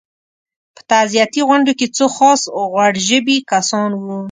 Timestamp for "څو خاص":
1.95-2.41